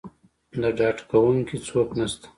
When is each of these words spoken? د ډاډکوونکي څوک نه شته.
د 0.61 0.63
ډاډکوونکي 0.77 1.57
څوک 1.67 1.89
نه 1.99 2.05
شته. 2.11 2.27